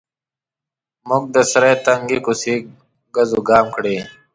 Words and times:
مو 1.07 1.17
د 1.33 1.35
سرای 1.51 1.75
تنګې 1.85 2.17
کوڅې 2.25 2.55
ګزوګام 3.15 3.65
کړې. 3.75 3.97